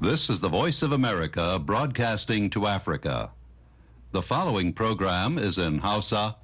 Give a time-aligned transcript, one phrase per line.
[0.00, 3.32] This is the Voice of America broadcasting to Africa.
[4.12, 6.36] The following program is in Hausa.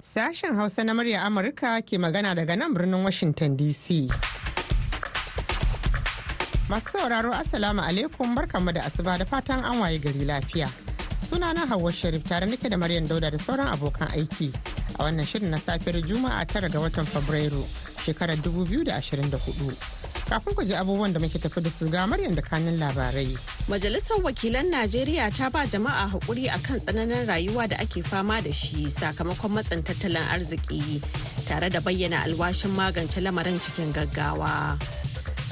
[0.00, 4.08] Sashen Hausa na murya Amurka ke magana daga nan birnin Washington DC.
[6.72, 10.72] Masu sauraro Assalamu alaikum barkanmu da asuba da fatan an waye gari lafiya.
[11.32, 14.52] Sunana Hauwa Sharif tare nake da Maryam Dauda da sauran abokan aiki
[15.00, 17.64] a wannan shirin na safiyar Juma'a tara ga watan Fabrairu
[18.04, 19.72] shekarar 2024.
[20.28, 23.32] kafin ku ji abubuwan da muke tafi da su ga Maryam da kanin labarai.
[23.66, 28.84] Majalisar Wakilan Najeriya ta ba jama'a haƙuri kan tsananin rayuwa da ake fama da shi
[28.92, 31.00] sakamakon matsin tattalin arziki
[31.48, 34.76] tare da bayyana alwashin magance lamarin cikin gaggawa.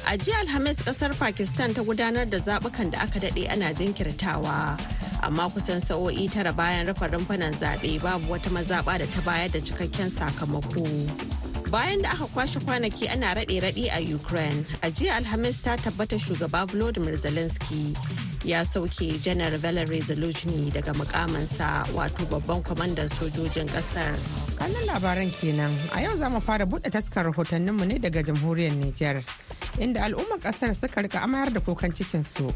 [0.05, 4.77] A jiya Alhamis ƙasar Pakistan ta gudanar da zaɓukan da aka daɗe ana jinkirtawa.
[5.23, 9.59] Amma kusan sa'o'i tara bayan rufe rumfunan zaɓe babu wata mazaɓa da ta bayar da
[9.61, 10.85] cikakken sakamako.
[11.71, 16.67] bayan da aka kwashe kwanaki ana raɗe-raɗe a ukraine a jiya alhamis ta tabbata shugaba
[16.67, 17.95] volodymyr zelensky
[18.45, 24.19] ya sauke janar valery zelensky daga mukamansa wato babban kwamandan sojojin ƙasar
[24.59, 25.71] kallon labaran kenan.
[25.95, 29.23] A yau za mu fara buɗe taskar rahotanninmu ne daga jamhuriyar niger
[29.79, 32.51] inda al'ummar ƙasar suka riƙa amayar da kukan cikinsu.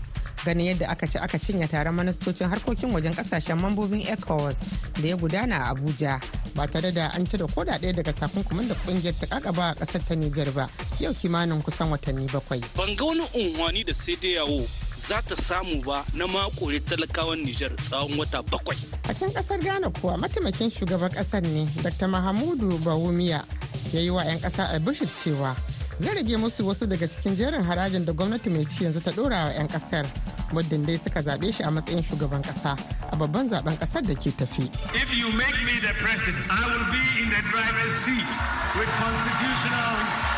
[0.44, 4.54] Ganin yadda aka ci aka cinye taron ministocin harkokin wajen ƙasashen mambobin ecowas
[5.02, 6.20] da ya gudana a abuja
[6.54, 10.04] ba tare da an cire koda ɗaya daga takunkumin da ƙungiyar ta kakaba a ƙasar
[10.08, 10.68] ta nijar ba
[11.00, 14.66] yau kimanin kusan watanni bakwai ban ga wani unhwani da sai dai yawo
[15.08, 18.78] za ta samu ba na makore talakawan Nijar tsawon wata bakwai.
[19.08, 22.08] A can ƙasar Ghana kuwa mataimakin shugaban ƙasar ne Dr.
[22.08, 23.44] Mahamudu Bawumiya
[23.92, 25.56] ya yi wa 'yan kasa albishir cewa
[26.00, 29.44] zai rage musu wasu daga cikin jerin harajin da gwamnati mai ci yanzu ta dora
[29.44, 30.06] wa 'yan ƙasar
[30.52, 32.76] muddin dai suka zaɓe shi a matsayin shugaban kasa
[33.12, 34.66] a babban zaɓen ƙasar da ke tafi.
[34.94, 38.28] If you make me the president, I will be in the driver's seat
[38.78, 40.34] with constitutional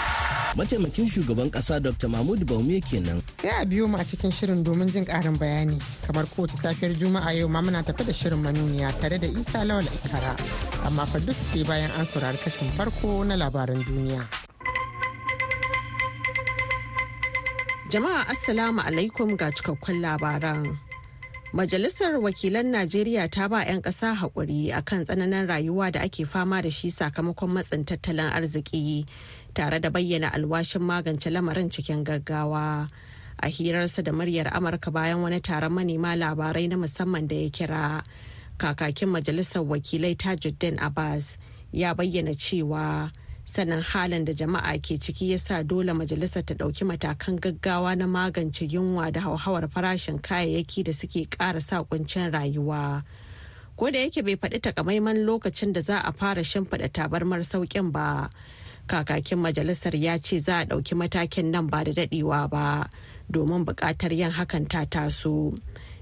[0.56, 3.20] mataimakin shugaban kasa dr mahmud baume kenan.
[3.36, 5.76] Sai a biyo mu a cikin shirin domin jin karin bayani.
[6.06, 9.84] Kamar kowace safiyar juma'a yau ma muna tafi da shirin manuniya tare da isa lawal
[9.84, 10.32] ikara.
[10.86, 14.45] Amma fa duk sai bayan an saurari kashin farko na labaran duniya.
[17.86, 20.74] Jama'a Assalamu alaikum ga cikakkun labaran.
[21.54, 26.60] Majalisar Wakilan Najeriya ta ba 'yan ƙasa haƙuri a kan tsananin rayuwa da ake fama
[26.62, 29.06] da shi sakamakon matsin tattalin arziki
[29.54, 32.90] tare da bayyana alwashin magance lamarin cikin gaggawa.
[33.38, 38.02] A hirarsa da muryar Amurka bayan wani taron manema labarai na musamman da ya kira.
[38.58, 41.38] Kakakin Majalisar Wakilai Tajuddin Abbas
[41.70, 43.12] ya bayyana cewa.
[43.46, 48.06] Sannan halin da jama'a ke ciki ya sa dole majalisar ta ɗauki matakan gaggawa na
[48.06, 53.04] magance yunwa da hauhawar farashin kayayyaki da suke ƙara sa kuncin rayuwa.
[53.76, 58.28] Ko da yake bai faɗi takamaiman lokacin da za a fara shimfiɗa tabarmar sauƙin ba
[58.88, 62.90] kakakin majalisar ya ce za a ɗauki matakin nan ba da daɗewa ba
[63.30, 65.54] domin buƙatar yin hakan ta taso.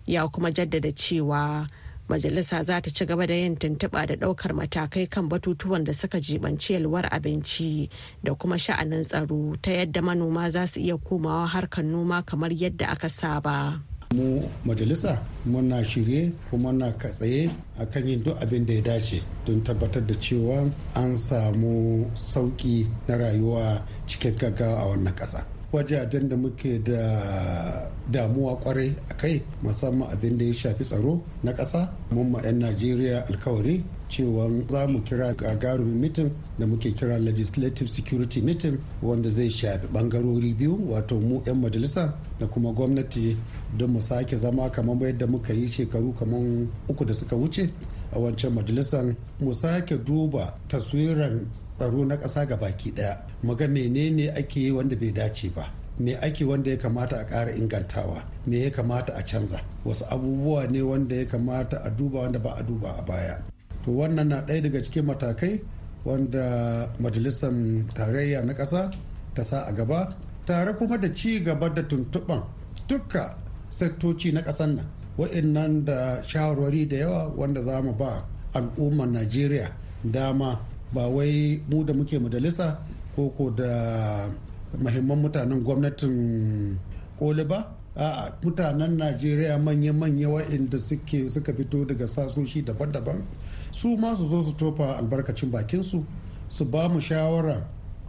[0.06, 1.69] Ya kuma jaddada cewa
[2.09, 6.20] majalisa za ta ci gaba da yin tuntuɓa da ɗaukar matakai kan batutuwan da suka
[6.20, 7.88] jibanci yalwar abinci
[8.22, 12.87] da kuma sha'anin tsaro ta yadda manoma za su iya komawa harkar noma kamar yadda
[12.88, 13.81] aka saba.
[14.14, 17.50] mu majalisa muna shirye kuma na katsaye
[17.93, 23.16] kan yin duk abin da ya dace don tabbatar da cewa an samu sauƙi na
[23.16, 25.53] rayuwa cikin gaggawa a wannan ƙasa.
[25.75, 31.53] Wajajen da muke da damuwa ƙwarai a kai musamman abin da ya shafi tsaro na
[31.53, 31.89] ƙasa.
[32.11, 37.89] Mun ma 'yan najeriya alkawari cewa za mu kira gagarumin mitin da muke kira legislative
[37.91, 43.37] security meeting wanda zai shafi bangarori biyu wato mu 'yan majalisa da kuma gwamnati
[43.77, 46.41] don mu sake zama kamar yadda muka yi shekaru kamar
[46.89, 47.71] uku da suka wuce.
[48.14, 51.47] A wancan majalisar mu sake duba taswiran
[51.78, 53.19] tsaro na ƙasa ga baki ɗaya.
[53.42, 55.70] Mu ga menene ake yi wanda bai dace ba.
[55.98, 58.22] Me ake wanda ya kamata a ƙara ingantawa.
[58.47, 59.60] Me ya kamata a canza.
[59.84, 63.42] Wasu abubuwa ne wanda ya kamata a duba wanda ba a duba a baya.
[63.84, 65.60] To wannan na ɗaya daga cikin matakai
[66.05, 67.52] wanda majalisar
[67.94, 68.90] tarayya na ƙasa
[69.34, 72.43] ta sa a gaba tare kuma da ci gaba da tuntuɓan
[72.88, 73.37] dukka
[73.70, 74.87] sektoci na ƙasar nan.
[75.19, 78.25] Wa'annan da shawarwari da yawa wanda za mu ba
[78.55, 79.70] al'ummar najeriya
[80.05, 80.58] dama
[80.93, 82.78] ba wai mu da muke majalisa
[83.16, 84.31] ko ko da
[84.78, 86.78] mahimman mutanen gwamnatin
[87.19, 87.75] koli ba.
[87.96, 93.22] A mutanen najeriya manya-manya wa'inda suke suka fito daga sasoshi daban-daban
[93.70, 96.02] su ma su zo su tofa albarkacin bakinsu
[96.49, 97.62] su ba mu shawara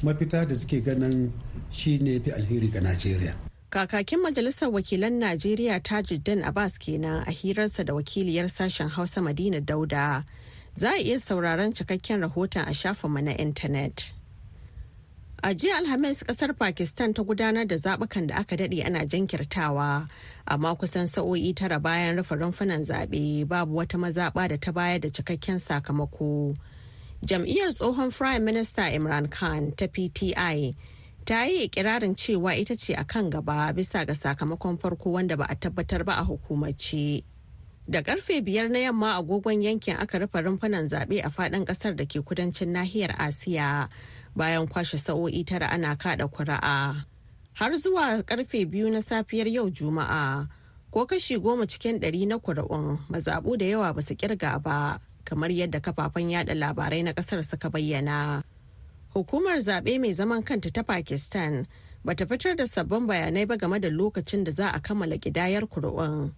[0.03, 1.31] mafita da suke ganin
[1.69, 3.44] shi ne fi alheri ga najeriya.
[3.75, 10.23] Kakakin Majalisar Wakilan Najeriya Tajuddin Abbas kenan a hirarsa da wakiliyar sashen Hausa Madina Dauda.
[10.75, 14.01] Za a iya sauraron cikakken rahoton a shafinmu na intanet.
[15.43, 20.07] A jiya Alhamis ƙasar Pakistan ta gudanar da zaɓukan da aka daɗe ana jinkirtawa,
[20.47, 25.09] amma kusan sa'o'i tara bayan rufe rumfunan zaɓe babu wata mazaɓa da ta bayar da
[25.09, 26.55] cikakken sakamako.
[27.25, 30.75] Jam'iyyar tsohon Prime Minister Imran Khan ta PTI
[31.25, 35.45] ta yi ikirarin cewa ita ce a kan gaba bisa ga sakamakon farko wanda ba
[35.49, 37.23] a tabbatar ba a hukumace.
[37.89, 42.05] Da ƙarfe biyar na yamma agogon yankin aka rufe rumfunan zaɓe a faɗin ƙasar da
[42.05, 43.89] ke kudancin nahiyar Asiya.
[44.35, 47.05] bayan kwashe sa'o'i tara ana kada kuri'a
[47.55, 50.47] har zuwa ƙarfe biyu na safiyar yau juma'a
[50.91, 55.49] ko kashi goma cikin ɗari na kuri'un mazaɓu da yawa ba su ƙirga ba kamar
[55.55, 58.43] yadda kafafen yada labarai na ƙasar suka bayyana
[59.15, 61.65] hukumar zaɓe mai zaman kanta ta pakistan
[62.03, 66.33] bata fitar da sabbin bayanai ba game da lokacin da za a kammala ƙidayar kuri'un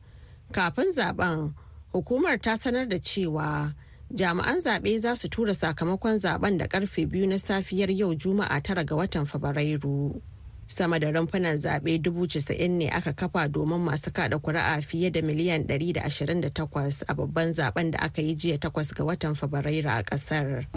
[0.54, 1.52] kafin zaɓen
[1.94, 3.74] hukumar ta sanar da cewa
[4.14, 8.84] jami'an zaɓe za su tura sakamakon zaɓen da ƙarfe biyu na safiyar yau juma'a tara
[8.86, 10.22] ga watan fabrairu
[10.68, 15.22] sama da rumfunan zaɓe dubu casa'in ne aka kafa domin masu kada kuri'a fiye da
[15.26, 20.68] miliyan 128 a babban zaɓen da aka yi jiya takwas ga watan fabrairu a ƙasar.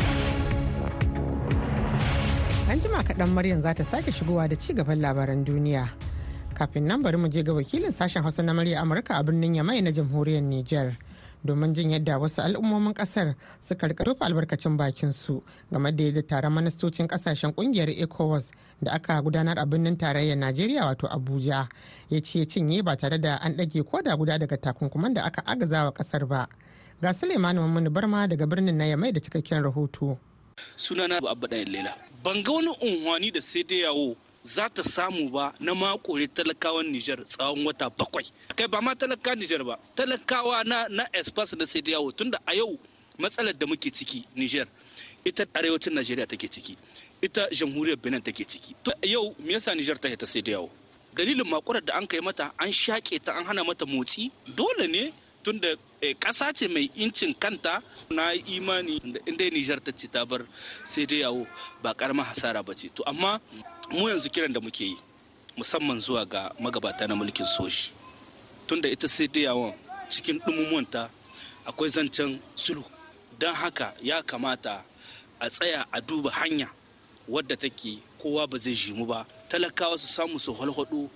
[2.71, 5.91] An jima kaɗan maryam za ta sake shigowa da ci gaban labaran duniya.
[6.55, 9.83] Kafin nan bari mu je ga wakilin sashen hausa na murya amurka a birnin yamai
[9.83, 10.97] na jamhuriyar niger
[11.45, 16.23] domin jin yadda wasu al'ummomin ƙasar suka riƙa rufe albarkacin bakin su game da yadda
[16.23, 18.51] taron ministocin ƙasashen ƙungiyar ecowas
[18.83, 21.67] da aka gudanar a birnin tarayyar najeriya wato abuja
[22.11, 25.43] ya ce cinye ba tare da an ɗage ko da guda daga takunkuman da aka
[25.47, 26.47] agazawa ƙasar ba.
[27.03, 30.19] Ga suleiman mamman barma daga birnin na yamai da cikakken rahoto.
[30.77, 31.95] Sunana abu ɗayan lela.
[32.23, 36.87] Ban ga wani unhwani da sai dai yawo za ta samu ba na makore talakawan
[36.91, 38.27] Nijar tsawon wata bakwai.
[38.57, 42.55] Kai ba ma talaka Nijar ba, talakawa na na espas da sai yawo tunda a
[42.55, 42.79] yau
[43.19, 44.67] matsalar da muke ciki Nijar
[45.25, 46.77] ita arewacin Najeriya take ciki,
[47.23, 48.75] ita jamhuriyar Benin take ciki.
[48.85, 50.69] To yau me yasa Nijar ta ta sai yawo?
[51.15, 55.13] Dalilin makurar da an kai mata an shaƙe ta an hana mata motsi dole ne
[55.43, 55.77] tunda
[56.21, 60.47] ƙasa ce mai incin kanta na imani inda Nijar ta ce ta bar
[60.85, 61.47] sai dai yawo
[61.83, 62.89] ba karamar hasara ba ce.
[62.95, 63.41] To amma
[63.91, 64.97] mu yanzu kiran da muke yi
[65.57, 67.91] musamman zuwa ga magabata na mulkin soji
[68.67, 69.75] tunda ita sai dai yawon
[70.09, 71.11] cikin ɗumumuwanta
[71.67, 72.85] akwai zancen sulhu
[73.39, 74.85] don haka ya kamata
[75.41, 76.69] a tsaya a duba hanya
[77.29, 79.27] wadda take kowa ba zai jimu ba.
[79.49, 81.09] Talakawa su samu su halhado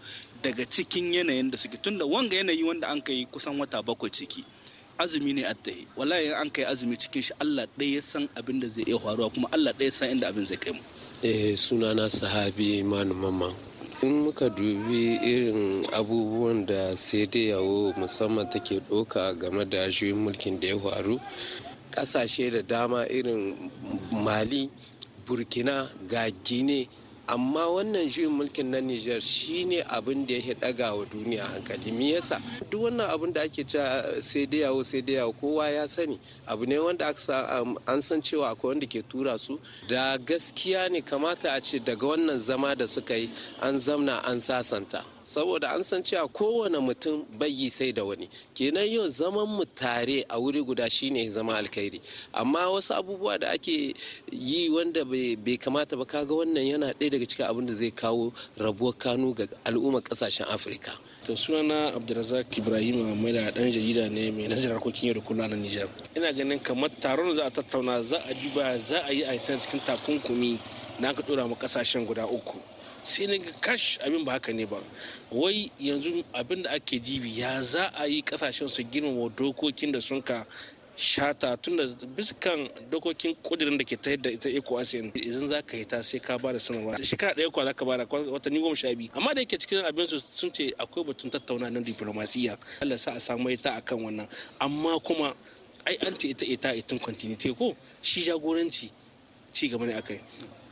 [0.42, 1.76] daga cikin yanayin da suke.
[1.82, 4.44] Tunda wanga yanayi wanda an kai kusan wata bakwai ciki
[4.98, 5.86] azumi ne a tsaye.
[5.96, 9.30] Wallahi an kai azumi cikin shi Allah ɗaya ya san abin da zai iya faruwa
[9.32, 10.80] kuma Allah ɗaya san inda abin zai kai mu.
[11.22, 13.54] Eh sunana sahabi manu mamman.
[14.02, 20.16] In muka dubi irin abubuwan da sai dai yawo musamman take ɗauka game da juyin
[20.16, 21.20] mulkin da ya faru
[21.94, 23.70] ƙasashe da dama irin
[24.12, 24.68] mali
[25.26, 26.88] burkina ga gine
[27.26, 31.92] amma wannan juyin mulkin na Nijar shine abin da ya daga wa duniya hankali.
[31.92, 32.40] Me yasa?
[32.70, 36.20] Duk wannan abin da ake cewa sai dai yawo sai dai yawo kowa ya sani.
[36.46, 37.06] Abu ne wanda
[37.86, 39.58] an san cewa akwai wanda ke tura su.
[39.88, 43.30] Da gaskiya ne kamata a ce daga wannan zama da suka yi
[43.62, 45.04] an zamna an sasanta.
[45.34, 48.28] Saboda an san cewa kowane mutum bai sai da wani.
[48.54, 52.00] Kenan yau zaman mu tare a wuri guda shine zama alkhairi.
[52.32, 53.94] Amma wasu abubuwa da ake
[54.30, 58.32] yi wanda bai kamata ba kaga wannan yana ɗaya daga cikin abin da zai kawo
[58.58, 60.92] rabuwar kanu ga al'ummar ƙasashen afirka.
[61.24, 65.50] To sunana abdulrazak ibrahim mai da dan jarida ne mai nazarin harkokin yau da kullum
[65.50, 65.88] na nijar.
[66.16, 69.80] Ina ganin kamar taron za a tattauna za a duba za a yi a cikin
[69.80, 70.60] takunkumi
[71.00, 72.60] na aka dora mu ƙasashen guda uku.
[73.04, 74.82] Sai na ga kash abin ba haka ne ba.
[75.30, 80.00] Wai yanzu abin da ake dibi ya za a yi ƙasashen su girmama dokokin da
[80.00, 80.44] sun ka
[80.96, 85.62] shata tun da biskan dokokin kudirin da ke ta da ita eco asin idan za
[85.62, 86.96] ka yi ta sai ka ba da sanarwa.
[87.02, 89.10] Shekara ɗaya kwa za ka ba da watanni goma sha biyu.
[89.14, 92.56] Amma da yake cikin abin su sun ce akwai batun tattauna na diplomasiya.
[92.80, 94.28] Allah sa a samu ita akan wannan.
[94.60, 95.34] Amma kuma
[95.86, 98.90] ai an ce ita ita itin continuity ko shi jagoranci
[99.52, 100.20] ci gaba ne akai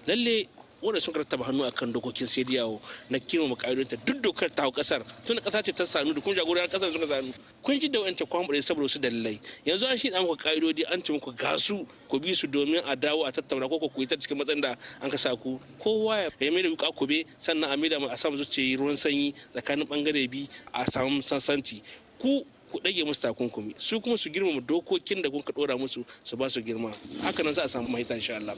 [0.07, 0.49] lalle
[0.83, 4.73] wanda sun rattaba hannu akan dokokin sai yawo na kirma maka'idunta duk dokar ta hau
[4.73, 7.33] ƙasar tun da kasa ce ta sanu da kuma jagoran ƙasar suka sanu.
[7.63, 9.39] Kun ji da wancan kwamfure saboda wasu dalilai.
[9.65, 12.97] Yanzu an shi da muku ka'idodi an ce muku gasu ku bi su domin a
[12.97, 15.61] dawo a tattauna ko ku yi ta cikin matsayin da an ka sa ku.
[15.79, 19.87] Kowa ya mai da wuka kube sannan a maida a samu zuciya ruwan sanyi tsakanin
[19.87, 21.81] ɓangare bi a samu sansanci
[22.19, 23.75] ku ku ɗage musu takunkumi.
[23.79, 26.93] Su kuma su girmama dokokin da kun ka ɗora musu su ba su girma.
[27.23, 28.57] Haka nan za a samu mahita insha Allah.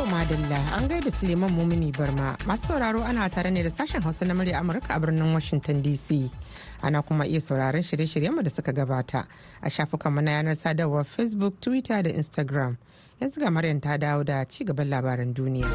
[0.00, 4.24] To madalla an gaida Suleiman Mumini Barma masu sauraro ana tare ne da sashen Hausa
[4.24, 6.30] na murya Amurka a birnin Washington DC.
[6.82, 9.26] Ana kuma iya sauraron shirye-shiryenmu da suka gabata
[9.62, 12.78] a shafukanmu na yanar sadarwar Facebook, Twitter da Instagram.
[13.20, 15.68] Yanzu ga Maryam ta dawo da ci gaban labaran duniya.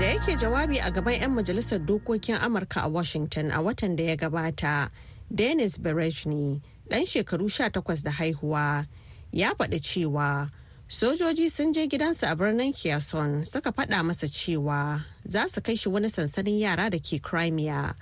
[0.00, 4.16] Da yake jawabi a gaban 'yan majalisar dokokin Amurka a Washington a watan da ya
[4.16, 4.90] gabata,
[5.32, 6.60] Dennis Berejny,
[6.90, 8.84] ɗan shekaru 18 da haihuwa,
[9.30, 10.50] ya faɗi cewa
[10.90, 15.88] sojoji sun je gidansa a birnin Kherson suka faɗa masa cewa za su kai shi
[15.88, 17.94] wani sansanin yara da ke Crimea.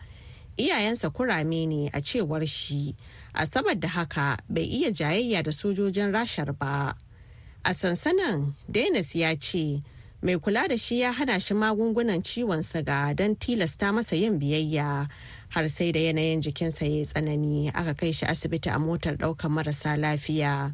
[0.59, 2.97] Iyayensa kurame ne a cewar shi,
[3.35, 6.95] a saboda haka bai iya jayayya da sojojin rashar ba.
[7.63, 9.83] A sansanin, Dennis ya ce,
[10.23, 15.09] mai kula da shi ya hana shi magungunan ciwon siga don tilasta masa yin biyayya
[15.51, 19.51] har sai da yanayin jikinsa ya yi tsanani aka kai shi asibiti a motar ɗaukar
[19.51, 20.73] marasa lafiya.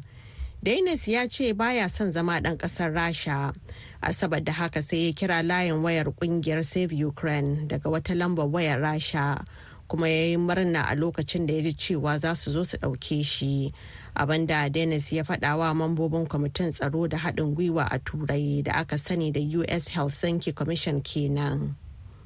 [0.65, 3.53] Dainis ya ce baya son zama ɗan ƙasar Rasha,
[4.01, 8.81] a saboda haka sai ya kira layin wayar ƙungiyar Save Ukraine daga wata lambar wayar
[8.81, 9.45] Rasha,
[9.87, 13.23] kuma ya yi murna a lokacin da ya ji cewa za su zo su ɗauke
[13.23, 13.71] shi.
[14.15, 18.71] abin da Dennis ya faɗa wa mambobin kwamitin tsaro da haɗin gwiwa a turai da
[18.79, 21.75] aka sani da US Helsinki Commission kenan.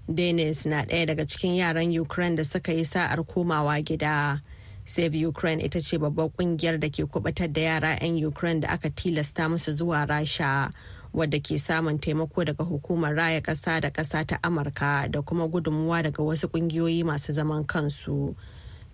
[0.07, 4.41] Dennis na ɗaya daga cikin yaran Ukraine da suka yi sa'ar komawa gida.
[4.89, 8.89] Save Ukraine ita ce babbar ƙungiyar da ke kubatar da yara 'yan Ukraine da aka
[8.89, 10.71] tilasta musu zuwa Rasha.
[11.13, 16.03] wadda ke samun taimako daga hukumar raya ƙasa da ƙasa ta amurka da kuma gudunmuwa
[16.05, 18.35] daga wasu ƙungiyoyi masu zaman kansu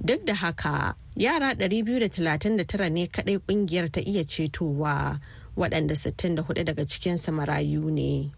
[0.03, 5.19] duk da haka yara 239 ne kadai ƙungiyar ta iya cetowa
[5.57, 8.31] waɗanda 64 daga cikinsa marayu ne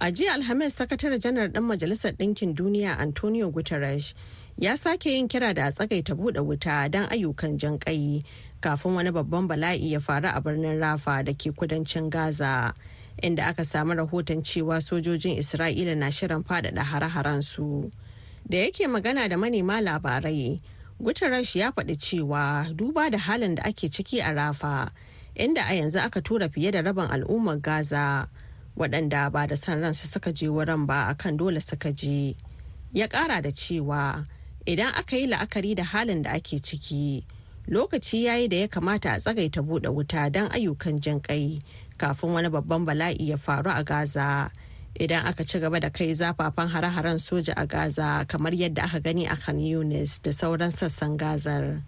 [0.00, 4.12] a jiya alhamis sakatare janar ɗan majalisar ɗinkin duniya antonio guterres
[4.58, 8.22] ya sake yin kira da a tsagaita buɗe wuta don ayyukan jan ƙai
[8.60, 12.72] kafin wani babban bala'i ya faru a birnin rafa da ke kudancin gaza
[13.22, 17.90] inda aka samu rahoton cewa sojojin isra'ila na shirin faɗaɗa hare-haren su
[18.48, 20.60] da yake magana da manema labarai
[21.00, 24.88] Guterres ya faɗi cewa duba da halin da ake ciki a rafa
[25.36, 28.28] inda a yanzu aka tura fiye da rabin al'ummar gaza
[28.76, 32.34] waɗanda ba da san ransu suka je wurin ba akan dole suka je.
[32.92, 34.24] Ya ƙara da cewa
[34.66, 37.24] idan aka yi la'akari da halin da ake ciki
[37.68, 41.58] lokaci ya yi da ya kamata a tsagaita buɗe wuta don ayyukan jin kai
[41.98, 44.50] kafin wani babban bala'i ya faru a gaza.
[44.98, 49.26] Idan aka ci gaba da kai zafafan hare-haren soja a gaza kamar yadda aka gani
[49.26, 51.82] a khan yunis da sauran sassan gazar.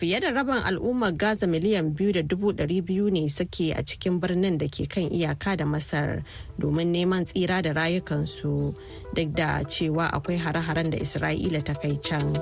[0.00, 4.16] Fiye da rabin al'ummar gaza miliyan biyu da dubu ɗari biyu ne suke a cikin
[4.20, 6.24] birnin da ke kan iyaka da masar
[6.58, 8.72] domin neman tsira da rayukansu
[9.14, 12.32] duk da cewa akwai hare-haren da isra'ila ta kai can.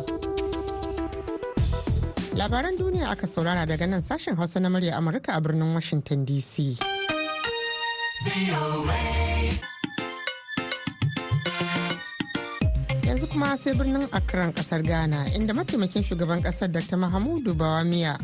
[2.38, 6.78] Labaran duniya aka saurara daga nan sashen hausa na murya amurka a birnin washington dc
[13.18, 18.18] yanzu kuma sai birnin akran ƙasar ghana inda mataimakin shugaban ƙasar dr mahamudu bawamiya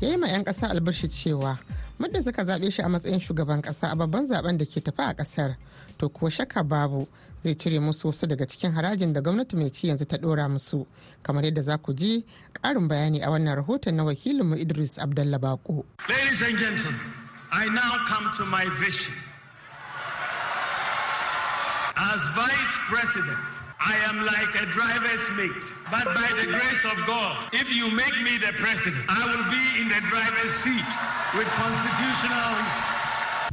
[0.00, 1.58] ya yi ma 'yan kasa albashi cewa
[1.98, 5.14] muddin suka zaɓe shi a matsayin shugaban kasa a babban zaɓen da ke tafi a
[5.14, 5.56] ƙasar
[5.98, 7.08] to kuwa shakka babu
[7.40, 10.86] zai cire musu wasu daga cikin harajin da gwamnati mai ci yanzu ta ɗora musu
[11.22, 15.84] kamar yadda za ku ji ƙarin bayani a wannan rahoton na wakilinmu idris abdallah bako
[16.08, 17.00] Ladies and gentlemen,
[17.50, 19.14] I now come to my vision.
[21.96, 23.53] As Vice President,
[23.86, 25.74] I am like a driver's mate.
[25.90, 29.80] But by the grace of God, if you make me the president, I will be
[29.80, 30.88] in the driver's seat
[31.36, 32.93] with constitutional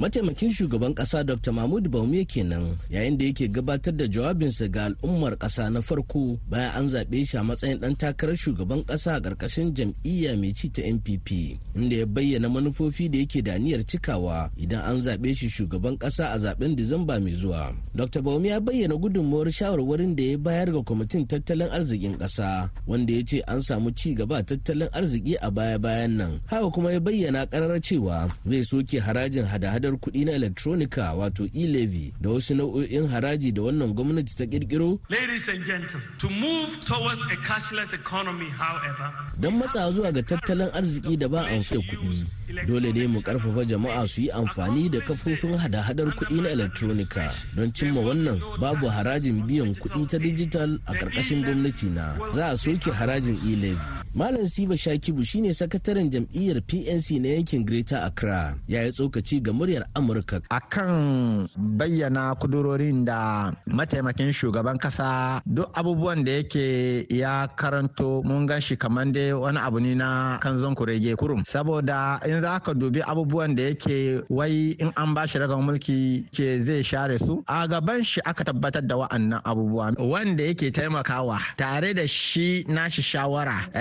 [0.01, 5.38] mataimakin shugaban kasa dr mahmud baume kenan yayin da yake gabatar da jawabinsa ga al'ummar
[5.38, 9.74] kasa na farko bayan an zaɓe shi a matsayin ɗan takarar shugaban kasa a ƙarƙashin
[9.77, 11.29] jam'iyya mai ci ta npp
[11.77, 16.31] inda ya bayyana manufofi da yake da niyyar cikawa idan an zaɓe shi shugaban kasa
[16.34, 17.74] a zaɓen disamba mai zuwa.
[17.96, 23.13] Dr baume ya bayyana gudunmawar shawarwarin da ya bayar ga kwamitin tattalin arzikin ƙasa wanda
[23.13, 26.39] ya ce an samu ci gaba tattalin arziki a baya-bayan nan.
[26.46, 31.43] Haka kuma ya bayyana ƙarar cewa zai soke harajin hada-hada hadar kuɗi na electronica wato
[31.53, 35.00] e-levy da wasu nau'o'in haraji da wannan gwamnati ta kirkiro.
[35.10, 40.69] Ladies and gentlemen, to move towards a cashless economy, however, don matsa zuwa ga tattalin
[40.74, 42.25] arziki da ba amfani kuɗi
[42.67, 47.31] dole ne mu ƙarfafa jama'a su yi amfani da kafofin hada-hadar kuɗi na electronica.
[47.55, 52.17] Don cimma wannan babu harajin biyan kuɗi ta digital a ƙarƙashin gwamnati na.
[52.33, 54.01] Za a soke harajin e-levy.
[54.13, 58.57] Malam siba shakibu shine sakataren jam'iyyar pnc na yankin greater accra.
[58.67, 60.41] Ya yi tsokaci ga muryar amurka.
[60.51, 68.59] Akan bayyana kudurorin da mataimakin shugaban kasa duk abubuwan da yake ya karanto mun gan
[68.59, 71.43] shi kamar dai wani abu ne na kanzon kurege kurum.
[71.47, 76.27] Saboda in za ka dubi abubuwan da yake wai in an ba shi ragar mulki
[76.35, 79.95] ke zai share su a gaban shi aka tabbatar da wa'annan abubuwa.
[79.97, 83.71] Wanda yake taimakawa tare da shi nashi shawara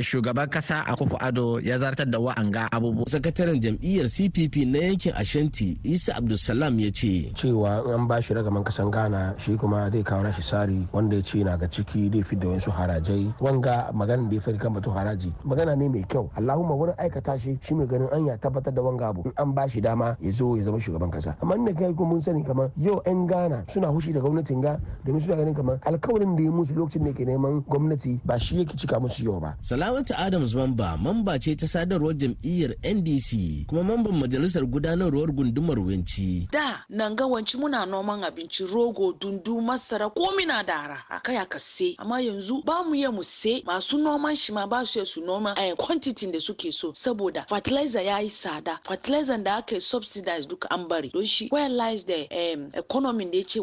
[0.00, 3.04] shugaban kasa a kufu ado ya zartar da wa'anga abubuwa.
[3.08, 8.62] Sakataren jam'iyyar cpp na yankin ashanti isa abdulsalam ya ce cewa an ba shi ragaman
[8.62, 12.22] kasan ghana shi kuma zai kawo nashi sari wanda ya ce na ga ciki zai
[12.22, 13.34] fi da wasu harajai.
[13.40, 16.30] Wanga magana da ya fari kan batun haraji magana ne mai kyau.
[16.38, 19.22] Allahumma wurin aikata shi shi mai ganin an ya tabbatar da wanga abu.
[19.26, 21.34] In an ba shi dama ya zo ya zama shugaban kasa.
[21.42, 24.78] Amma inda kai kuma mun sani kamar yau yan ghana suna hushi da gwamnatin ga
[25.04, 28.58] domin suna ganin kamar alkawarin da ya musu lokacin da ke neman gwamnati ba shi
[28.62, 29.56] yake cika musu yau ba.
[29.66, 36.48] Salamatu adams mamba mamba ce ta sadarwar jam'iyyar ndc kuma mamban majalisar gudanarwar gundumar winci
[36.52, 41.36] da nan ga wanci muna noman abinci rogo dundu masara komi na da araha kai
[41.36, 45.04] aka se amma yanzu ba mu iya mu se masu noman shi ma ba su
[45.06, 46.92] su noma a quantity da suke so.
[46.94, 48.78] Saboda fertilizer ya yi tsada.
[48.86, 51.10] Fertilizer da aka subsidize duka an bari.
[51.12, 53.60] Don shi where lies the um, economy da ya ce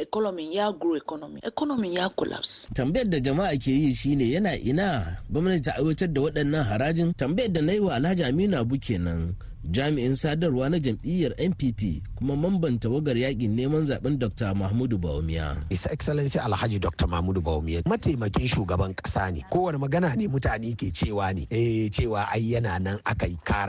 [0.00, 1.40] economy ya grow economy.
[1.42, 2.68] Economy ya collapse.
[2.74, 5.18] Tambayar da jama'a ke yi shine yana ina?
[5.30, 7.12] Gwamnati ta aiwatar da waɗannan harajin.
[7.14, 9.34] Tambayar da na yi wa alhaji aminu abu kenan.
[9.64, 15.56] Jami'in sadarwa na jam'iyyar npp kuma mamban tawagar yaƙin neman zaɓen dr mahmudu bawumia.
[15.68, 19.44] His excellency alhaji dr mahmudu bawumia mataimakin shugaban kasa ne.
[19.52, 21.46] Kowane magana ne mutane ke cewa ne.
[21.50, 23.26] Eh cewa ai yana nan aka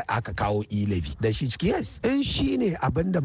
[0.08, 2.00] aka kawo ilabi da shi ciki yes.
[2.04, 3.20] In shi ne abin da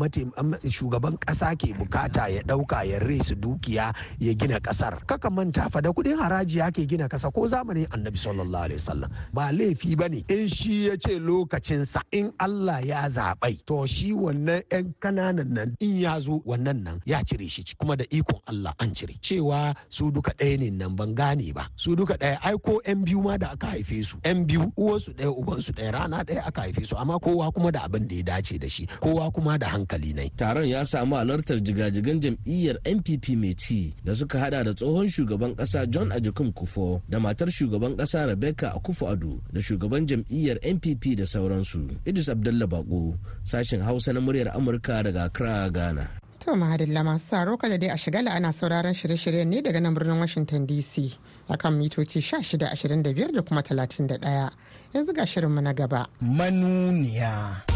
[0.67, 5.81] shugaban kasa ke buƙata ya ɗauka ya resu dukiya ya gina ƙasar kaka manta fa
[5.81, 9.11] da kuɗin haraji yake gina kasa ko zamanin annabi sallallahu alaihi wasallam.
[9.33, 13.61] Ba laifi ba ne in shi ya ce lokacinsa in Allah Allah ya zaɓai.
[13.69, 17.97] To shi wannan 'yan ƙananan nan in ya zo wannan nan ya cire shi kuma
[17.97, 19.13] da ikon Allah an cire.
[19.21, 21.69] Cewa su duka ɗaya ne nan ban gane ba.
[21.77, 24.17] Su duka ɗaya ai ko 'yan biyu ma da aka haife su.
[24.25, 26.97] 'yan biyu uwansu ɗaya ubansu ɗaya rana ɗaya aka haife su.
[26.97, 28.87] Amma kowa kuma da abin da ya dace da shi.
[29.01, 30.31] Kowa kuma da hankali ne.
[30.37, 35.53] Taron ya samu halartar jigajigan jam'iyyar NPP mai ci da suka hada da tsohon shugaban
[35.57, 41.17] ƙasa John Ajikun Kufo da matar shugaban ƙasa Rebecca Akufo Ado da shugaban jam'iyyar NPP
[41.21, 41.93] da sauransu.
[42.07, 46.09] Idris Abdullah Bako, sashen Hausa na muryar Amurka daga Accra, Ghana.
[46.41, 50.21] To mahadalla masu saro kada dai a shigala ana sauraron shirye-shiryen ne daga nan birnin
[50.21, 51.13] Washington DC
[51.51, 54.51] akan mitoci 1625 da kuma 31.
[54.95, 56.07] Yanzu ga shirinmu na gaba.
[56.23, 57.76] Manuniya.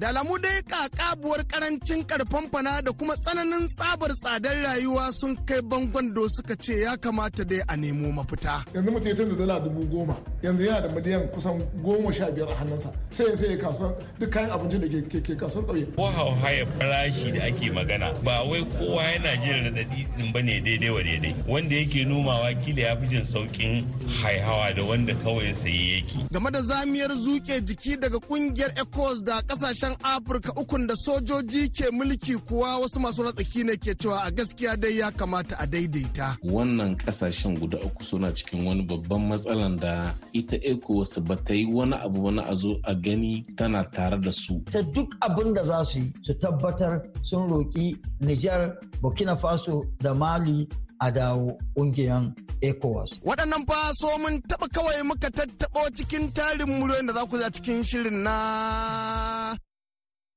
[0.00, 5.60] Da alamu dai kakabuwar ƙarancin karfan fana da kuma tsananin tsabar tsadar rayuwa sun kai
[5.60, 8.62] bangon da suka ce ya kamata dai a nemo mafita.
[8.74, 12.48] yanzu mutum ya da dala dubu goma yanzu yana da miliyan kusan goma sha biyar
[12.50, 15.86] a hannunsa sai sai ya kasuwa duk kayan abincin da ke kasuwar ƙauye.
[15.96, 20.60] ko hauhaya farashi da ake magana ba wai kowa yana jin raɗaɗi ɗin ba ne
[20.60, 23.84] daidai wa daidai wanda yake nomawa kila ya fi jin sauƙin
[24.22, 26.22] haihawa da wanda kawai saye yake.
[26.30, 29.42] game da zamiyar zuke jiki daga ƙungiyar ecos da
[29.88, 34.30] ƙasashen afirka ukun da sojoji ke mulki kuwa wasu masu ratsaki ne ke cewa a
[34.30, 39.76] gaskiya dai ya kamata a daidaita wannan ƙasashen guda uku suna cikin wani babban matsalan
[39.80, 44.20] da ita ecowas ba ta yi wani abu wani a zo a gani tana tare
[44.20, 49.36] da su ta duk abin da za su yi su tabbatar sun roƙi nijar burkina
[49.36, 50.68] faso da mali
[51.00, 53.20] a dawo ƙungiyar ECOWAS.
[53.22, 57.50] Waɗannan fa so mun taɓa kawai muka tattaɓo cikin tarin muryoyin da za ku za
[57.50, 59.54] cikin shirin na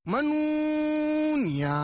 [0.06, 1.78] manuniya.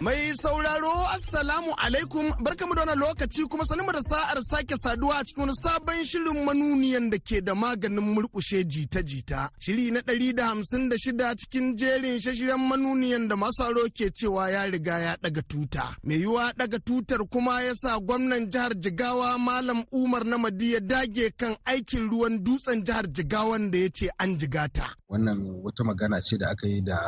[0.00, 0.92] Mai sauraro
[1.32, 5.54] Assalamu alaikum barkamu da wannan lokaci kuma sanin da sa'ar sake saduwa a cikin wani
[5.56, 9.48] sabon shirin manuniyan da ke da maganin murkushe jita-jita.
[9.58, 14.12] Shiri na ɗari da hamsin da shida cikin jerin shashiren manuniyan da masu aro ke
[14.12, 15.96] cewa ya riga ya ɗaga tuta.
[16.04, 21.30] Mai yiwa ɗaga tutar kuma ya sa gwamnan jihar Jigawa Malam Umar Namadi ya dage
[21.36, 24.84] kan aikin ruwan dutsen jihar Jigawan da ya ce an jigata.
[25.08, 26.98] Wannan wata magana ce da aka yi da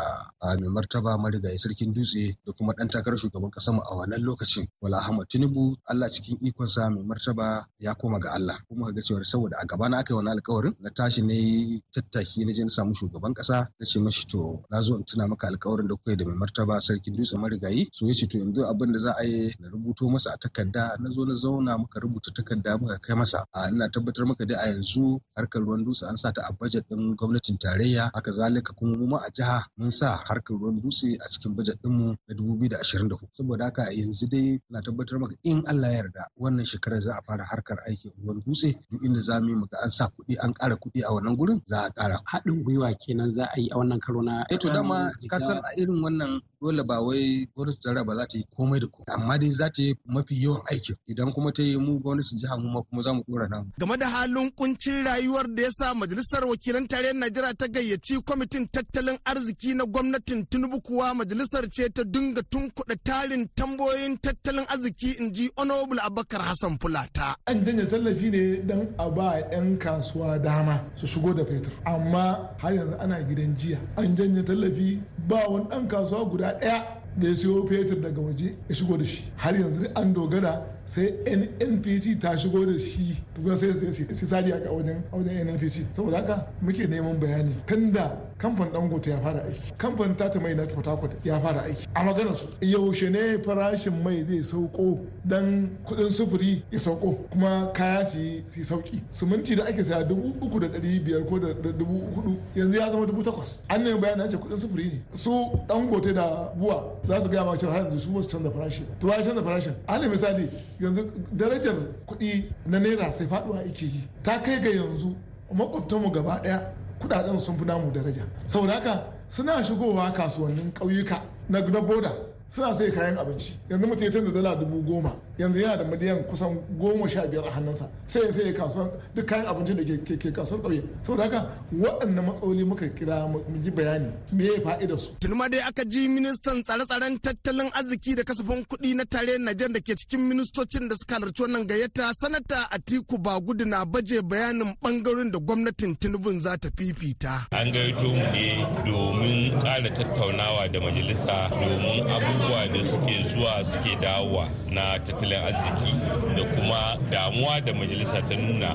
[0.41, 4.66] mai martaba marigayi sarkin dutse da kuma ɗan takarar shugaban ƙasar mu a wannan lokacin.
[4.81, 8.59] Wala ahmad tinubu allah cikin ikonsa mai martaba ya koma ga allah.
[8.68, 12.44] Kuma ga cewa saboda a gaba na aka yi wani alkawarin na tashi ne tattaki
[12.46, 15.48] na je na samu shugaban kasa na ce mashi to na zo in tuna maka
[15.48, 17.88] alkawarin da kuka yi da mai martaba sarkin dutsen marigayi.
[17.92, 20.96] So ya ce to yanzu abin da za a yi na rubuto masa a takarda.
[21.00, 23.44] Na zo na zauna muka rubuta takarda muka kai masa.
[23.53, 26.87] A ina tabbatar maka dai a yanzu harkar ruwan dutse an sa ta a bajet
[26.88, 28.11] din gwamnatin tarayya.
[28.14, 32.14] Haka zalika kuma mu a jiha mun sa harkar ruwan dutse a cikin bajet dinmu
[32.29, 37.01] na 2024 saboda haka yanzu dai na tabbatar maka in Allah ya yarda wannan shekarar
[37.01, 38.75] za a fara harkar aikin ruwan dutse.
[38.90, 41.61] Duk inda za mu yi muka an sa kuɗi an ƙara kuɗi a wannan gurin
[41.67, 42.17] za a ƙara.
[42.25, 45.59] Haɗin gwiwa kenan za a yi a wannan karo na eh to dama ka san
[45.59, 49.09] a irin wannan dole ba wai gwamnatin tarayya ba za ta yi komai da komai
[49.14, 50.97] amma dai za ta yi mafi yawan aikin.
[51.09, 54.09] Idan kuma ta yi mu gwamnatin jiha mu kuma za mu dora nan game da
[54.09, 59.75] halin kuncin rayuwar da ya sa majalisar wakilan tarayyar Najeriya ta gayyaci kwamitin tattalin arziki
[59.75, 63.49] na gwamnatin Tinubu kuwa majalisar ce ta dinga tunkuɗa tarin
[63.94, 67.37] tambayoyin tattalin arziki in ji Honorable Abubakar Hassan Fulata.
[67.46, 71.72] An janye tallafi ne don a ba 'yan kasuwa dama su shigo da fetur.
[71.87, 73.78] Amma har yanzu ana gidan jiya.
[73.96, 76.85] An janye tallafi ba wani ɗan kasuwa guda ɗaya
[77.16, 79.22] da ya siyo fetur daga waje ya shigo da shi.
[79.37, 83.16] Har yanzu an dogara sai nnpc ta shigo da shi.
[83.35, 88.73] Tukuna sai sai sari a wajen wajen nnpc saboda haka muke neman bayani tunda kamfan
[88.73, 89.73] dangote ya fara aiki.
[89.79, 90.87] Kamfan tata mai na port
[91.25, 91.87] ya fara aiki.
[91.94, 97.70] A maganar su yaushe ne farashin mai zai sauko dan kuɗin sufuri ya sauko kuma
[97.75, 101.53] kaya su yi sauƙi siminti da ake saya dubu uku da ɗari biyar ko da
[101.73, 103.61] dubu huɗu yanzu ya zama dubu takwas.
[103.68, 105.03] An nemi bayani ce kuɗin sufuri ne.
[105.14, 105.31] Su
[105.68, 108.83] dangote da buwa za su gaya ma cewa har yanzu su ba su canza farashi
[109.01, 109.73] to ba canza farashin?
[109.88, 110.49] Alal misali
[110.81, 111.75] yanzu darajar
[112.07, 114.09] kuɗi na naira sai faɗuwa yake yi.
[114.23, 115.15] Ta kai ga yanzu
[115.55, 118.23] makwabtanmu gaba ɗaya kuɗaɗen sun fi namu daraja.
[118.47, 122.13] Saboda haka suna shigowa kasuwannin ƙauyuka na boda
[122.49, 123.55] suna sai kayan abinci.
[123.71, 127.44] Yanzu mutum ya canza dala dubu goma yanzu yana da miliyan kusan goma sha biyar
[127.47, 132.25] a hannunsa sai sai kasuwan duk kayan abincin da ke kasuwar ƙauye saboda haka waɗannan
[132.27, 135.11] matsaloli muka kira mu ji bayani me ya fa'idar su.
[135.20, 139.81] tunuma dai aka ji ministan tsare-tsaren tattalin arziki da kasafin kuɗi na tare Najar da
[139.81, 145.31] ke cikin ministocin da suka halarci wannan gayyata sanata Atiku Bagudu na baje bayanin ɓangaren
[145.33, 147.47] da gwamnatin Tinubu za ta fifita.
[147.51, 153.92] An gayyato mu ne domin ƙara tattaunawa da majalisa domin abubuwa da suke zuwa suke
[154.01, 155.93] dawowa na tattalin arziki
[156.37, 158.75] da kuma damuwa da majalisa ta nuna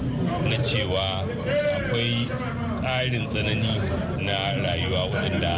[0.49, 1.23] na cewa
[1.77, 2.27] akwai
[2.81, 3.73] ƙarin tsanani
[4.29, 5.53] na rayuwa waɗanda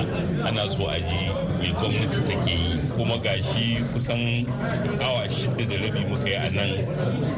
[0.47, 1.21] ana so a ji
[1.59, 2.79] mai gwamnati take yi.
[2.95, 4.45] Kuma gashi kusan
[5.01, 6.71] awa shida da rabi muka yi a nan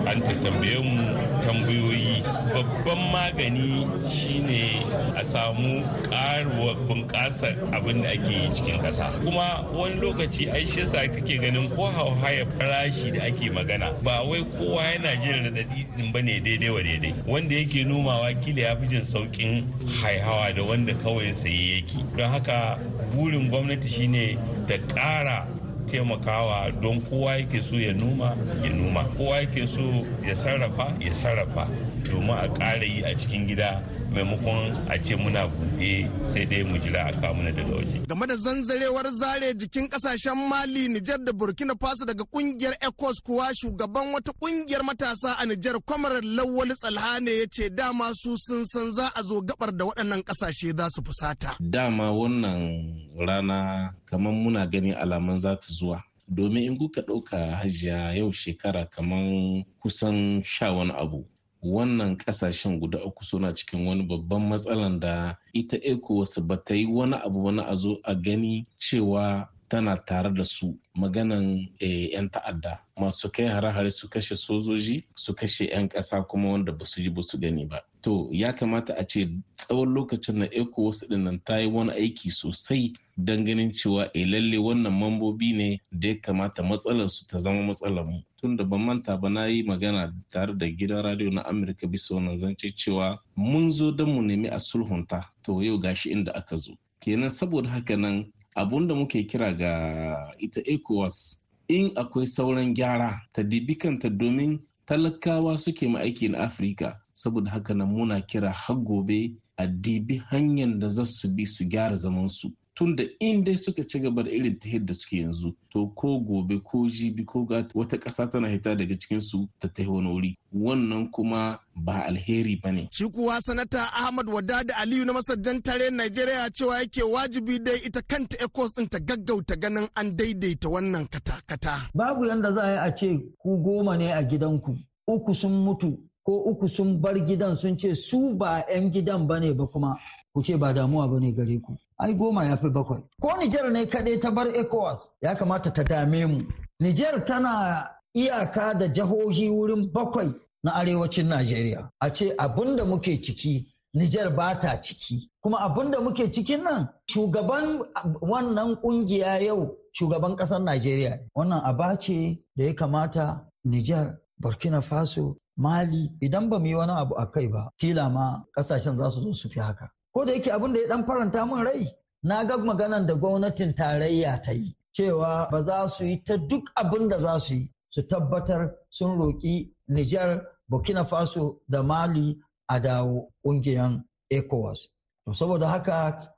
[0.08, 1.04] an tambaye mu
[1.42, 2.22] tambayoyi.
[2.54, 4.84] Babban magani shine
[5.18, 9.10] a samu ƙaruwa bunƙasar abin da ake yi cikin ƙasa.
[9.24, 14.24] Kuma wani lokaci ai shi sa kake ganin ko hauhaya farashi da ake magana ba
[14.24, 17.14] wai kowa yana jin raɗaɗi ba ne daidai wa daidai.
[17.26, 19.64] Wanda yake nomawa kila ya fi jin sauƙin
[20.02, 22.04] haihawa da wanda kawai saye yake.
[22.18, 22.80] Don haka
[23.16, 25.48] burin gwamnati shine ta ƙara
[25.86, 29.82] taimakawa don kowa yake so ya noma ya noma kowa yake so
[30.28, 31.68] ya sarrafa ya sarrafa
[32.04, 35.92] domin a ƙara yi a cikin gida maimakon a ce muna buɗe
[36.24, 37.98] sai dai mu jira a kawo daga waje.
[38.08, 43.50] Game da zanzarewar zare jikin ƙasashen Mali, Nijar da Burkina Faso daga ƙungiyar ECOWAS kuwa
[43.54, 48.92] shugaban wata ƙungiyar matasa a Nijar kwamar Lawal Tsalhane ya ce dama su sun san
[48.94, 51.56] za a zo gabar da waɗannan ƙasashe za su fusata.
[51.60, 56.04] Dama wannan rana kamar muna ganin alamun za ta zuwa.
[56.28, 61.26] Domin in kuka ɗauka hajiya yau shekara kamar kusan sha wani abu
[61.64, 66.86] wannan ƙasashen guda uku suna cikin wani babban matsalan da ita ecowas ba ta yi
[66.86, 72.80] wani abu wani a zo a gani cewa tana tare da su maganan 'yan ta'adda.
[73.00, 77.10] Masu kai hare-hare su kashe sojoji su kashe 'yan ƙasa kuma wanda ba su ji
[77.10, 77.80] ba su gani ba.
[78.02, 82.30] To ya kamata a ce tsawon lokacin na ecowas ɗin nan ta yi wani aiki
[82.32, 87.38] sosai don ganin cewa e lalle wannan mambobi ne da ya kamata matsalar su ta
[87.40, 88.22] zama matsalar mu.
[88.42, 92.16] Tun da ban manta ba na yi magana tare da gidan radio na amurka bisa
[92.16, 95.24] wannan zance cewa mun zo don mu nemi a sulhunta.
[95.44, 96.74] To yau gashi inda aka zo.
[97.00, 103.22] Kenan saboda haka nan abun da muke kira ga ita ecowas in akwai sauran gyara
[103.34, 103.42] ta
[103.80, 107.00] kanta domin talakawa suke ma aiki na afirka.
[107.14, 111.64] Saboda haka nan muna kira har gobe a dibi hanyar da za su bi su
[111.66, 112.52] gyara zamansu.
[112.76, 116.60] Tunda in dai suka ci gaba da irin ta da suke yanzu to ko gobe
[116.64, 121.12] ko jibi ko wata ƙasa tana hita daga cikin su ta tahi wani wuri wannan
[121.12, 122.88] kuma ba alheri ba ne.
[122.92, 128.02] Shi kuwa sanata Ahmad Wadada Aliyu na masajjan tare Najeriya cewa yake wajibi dai ita
[128.02, 131.90] kanta ECOWAS ɗin ta gaggauta ganin an daidaita wannan kata-kata.
[131.94, 135.98] Babu yanda za a yi a ce ku goma ne a gidanku, uku sun mutu
[136.26, 139.98] ko uku sun bar gidan sun ce su ba 'yan gidan ba ne ba kuma
[140.34, 141.74] ku ce ba damuwa ba ne gare ku.
[142.00, 143.02] Ai goma ya fi bakwai.
[143.22, 146.42] Ko Nijar ne kaɗai ta bar ECOWAS ya kamata ta dame mu.
[146.80, 150.32] Nijar tana iyaka da jihohi wurin bakwai
[150.64, 151.90] na arewacin Najeriya.
[152.00, 155.30] A ce abin da muke ciki Nijar ba ta ciki.
[155.42, 157.86] Kuma abin da muke cikin nan shugaban
[158.22, 161.20] wannan ƙungiya yau shugaban ƙasar Najeriya.
[161.36, 166.92] Wannan aba ce da ya kamata Nijar, Burkina Faso, Mali idan ba mu yi wani
[166.92, 169.90] abu a kai ba, kila ma ƙasashen za su zo su fi haka.
[170.14, 171.88] Ko da yake abin da ya ɗan faranta min rai,
[172.24, 174.76] na ga maganan da gwamnatin tarayya ta yi.
[174.96, 179.18] Cewa ba za su yi ta duk abin da za su yi su tabbatar sun
[179.18, 182.40] roƙi Nijar, Burkina Faso da Mali
[182.70, 184.80] a dawo ƙungiyar ECOWAS.
[185.26, 186.34] To saboda haka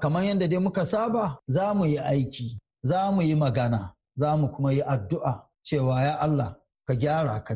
[0.00, 4.48] kamar yadda dai muka saba za mu yi aiki, za mu yi magana, za mu
[4.48, 6.56] kuma yi addu'a cewa ya Allah
[6.86, 7.54] ka gyara ka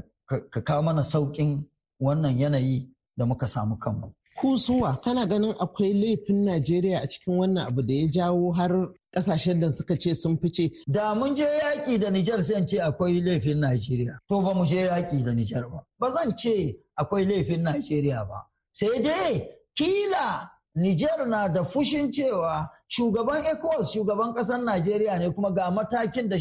[0.65, 1.65] kawo mana sauƙin
[2.01, 4.13] wannan yanayi da muka samu kanmu.
[4.37, 9.61] Kusuwa kana ganin akwai laifin Najeriya a cikin wannan abu da ya jawo har ƙasashen
[9.61, 10.71] da suka ce sun fice.
[10.87, 14.19] Da mun je yaƙi da Nijar sai ce akwai laifin Najeriya.
[14.29, 15.85] To ba mu je yaƙi da Nijar ba.
[15.99, 18.47] Ba zan ce akwai laifin Najeriya ba.
[18.73, 25.51] Sai dai kila Nijar na da fushin cewa shugaban ECOWAS shugaban ƙasar Najeriya ne kuma
[25.55, 26.37] ga matakin da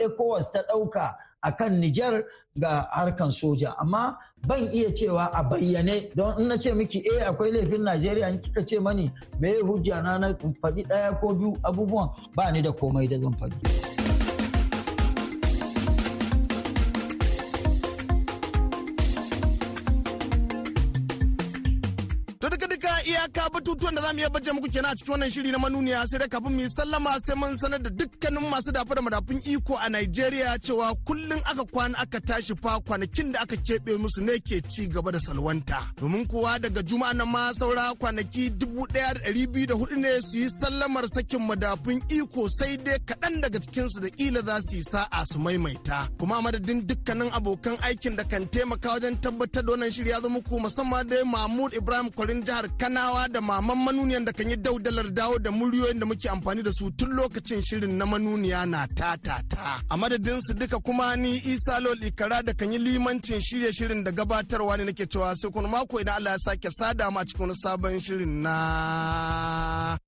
[0.00, 2.24] ECOWAS ta ɗauka a kan Nijar
[2.58, 3.74] ga harkan soja.
[3.78, 8.28] Amma ban iya cewa a bayyane don in na ce miki eh akwai laifin Najeriya
[8.30, 12.62] in kika ce mani me hujja na na faɗi ɗaya ko biyu abubuwan ba ni
[12.62, 13.94] da komai da zan faɗi.
[23.64, 26.18] Batutuwan da za mu iya baje muku kenan a cikin wannan shiri na manuniya sai
[26.20, 29.74] da kafin mu yi sallama sai mun sanar da dukkanin masu dafa da madafun iko
[29.80, 34.38] a Najeriya cewa kullum aka kwana aka tashi fa kwanakin da aka keɓe musu ne
[34.38, 35.80] ke ci gaba da salwanta.
[35.96, 39.96] Domin kuwa daga juma'a nan ma saura kwanaki dubu ɗaya da ɗari biyu da huɗu
[39.96, 44.60] ne su yi sallamar sakin madafun iko sai dai kaɗan daga cikinsu da ƙila za
[44.66, 46.08] su yi sa'a su maimaita.
[46.18, 50.28] Kuma madadin dukkanin abokan aikin da kan taimaka wajen tabbatar da wannan shiri ya zo
[50.28, 55.08] muku musamman dai Mahmud Ibrahim Kwarin jihar Kanawa da maman manuniyan da kan yi daudalar
[55.16, 59.16] dawo da muryoyin da muke amfani da su tun lokacin shirin na manuniya na ta
[59.16, 59.80] ta ta.
[59.90, 64.04] A madadin su duka kuma ni isa lol ikara da kan yi limancin shirye shirin
[64.04, 67.40] da gabatarwa ne nake cewa sai kuma mako idan allah ya sake sada ma cikin
[67.40, 69.98] wani sabon shirin na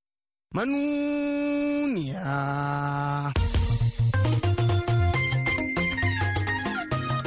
[0.55, 2.27] manuniya.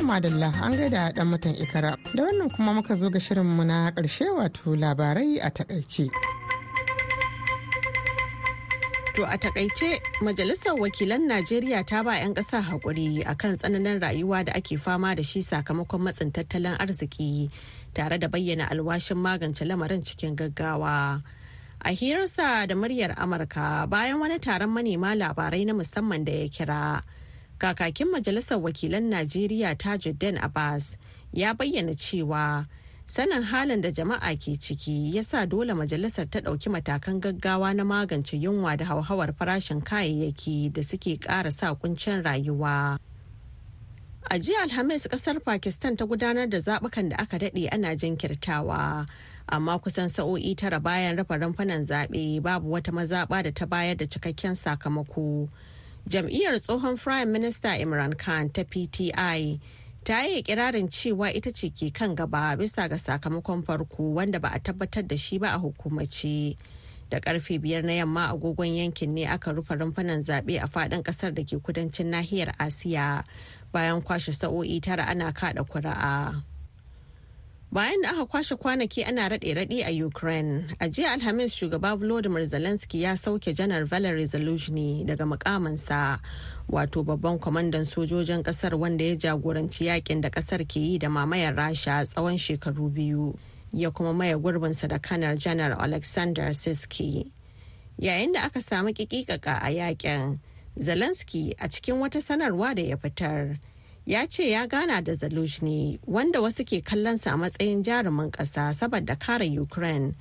[0.10, 4.26] Madalla an gaida dan mutan ikara da wannan kuma muka zo ga shirinmu na ƙarshe
[4.34, 6.10] wato labarai a taƙaice.
[9.15, 14.45] To a taƙaice Majalisar Wakilan Najeriya ta ba 'yan ƙasa haƙuri a kan tsananin rayuwa
[14.45, 17.52] da ake fama da shi sakamakon matsin tattalin arziki
[17.93, 21.22] tare da bayyana alwashin magance lamarin cikin gaggawa.
[21.86, 27.02] A hirarsa da muryar Amurka bayan wani taron manema labarai na musamman da ya kira.
[27.60, 30.98] Kakakin Majalisar Wakilan Najeriya Tajuddin Abbas
[31.34, 32.65] ya bayyana cewa
[33.06, 37.84] sanin halin da jama'a ke ciki ya sa dole majalisar ta ɗauki matakan gaggawa na
[37.84, 42.98] magance yunwa da hauhawar farashin kayayyaki da suke ƙara sa kuncin rayuwa.
[44.32, 49.06] A jiya Alhamis ƙasar Pakistan ta gudanar da zaɓukan da aka daɗe ana jinkirtawa.
[49.50, 54.06] Amma kusan sa'o'i tara bayan rufe rumfunan zaɓe babu wata mazaɓa da ta bayar da
[54.06, 55.50] cikakken sakamako.
[56.10, 59.60] Jam'iyyar tsohon Prime Minister Imran Khan ta PTI
[60.04, 64.50] ta yi kirarin cewa ita ce ke kan gaba bisa ga sakamakon farko wanda ba
[64.56, 66.58] a tabbatar da shi ba a hukumace
[67.12, 71.34] da ƙarfe biyar na yamma agogon yankin ne aka rufe rumfunan zaɓe a faɗin ƙasar
[71.34, 73.24] da ke kudancin nahiyar asiya
[73.72, 76.41] bayan kwashe sa'o'i tara ana kaɗa kuri'a.
[77.72, 83.02] Bayan da aka kwashe kwanaki ana raɗe-raɗe a ukraine a jiya alhamis shugaba volodymyr zelensky
[83.02, 86.20] ya sauke janar valery zelensky daga mukaminsa
[86.70, 91.56] wato babban kwamandan sojojin ƙasar wanda ya jagoranci yaƙin da ƙasar ke yi da mamayar
[91.56, 93.38] rasha tsawon shekaru biyu
[93.74, 97.32] ya kuma maye gurbinsa da kanar janar alexander siski
[98.00, 100.40] yayin da aka samu kikikaka a yaƙin
[100.80, 103.60] zelensky a cikin wata sanarwa da ya fitar
[104.10, 109.13] ya ce ya gana da Zaluzhny wanda wasu ke kallonsa a matsayin jarumin ƙasa saboda
[109.19, 110.15] kare Ukraine.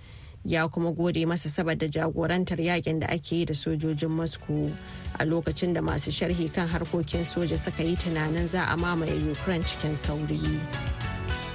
[0.44, 4.70] Ya kuma gode masa saboda jagorantar yaƙin da ake yi da sojojin moscow
[5.18, 9.64] a lokacin da masu sharhi kan harkokin soja suka yi tunanin za a mamaye ukraine
[9.64, 10.36] cikin sauri.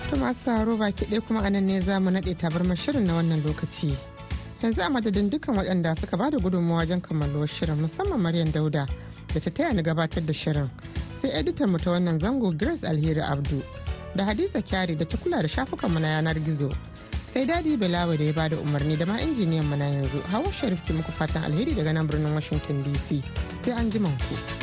[0.10, 3.14] To masu saro baki ɗaya kuma a nan ne za mu naɗe tabarmar shirin na
[3.22, 3.94] wannan lokaci.
[4.64, 8.88] Yanzu a madadin dukkan waɗanda suka ba da gudunmawa wajen kammaluwar shirin musamman maryam dauda
[9.34, 10.70] da ta taya ni gabatar da shirin.
[11.24, 13.64] Sai editan mu ta wannan zango grace alheri abdu
[14.16, 16.68] da hadiza kyari da ta kula da shafukanmu na yanar gizo
[17.32, 20.52] sai daɗi balawa da ya ba da umarni da ma injiniyan mu na yanzu hawa
[20.52, 23.24] sharif ki muku fatan alheri daga nan birnin washington dc
[23.56, 24.63] sai an ku.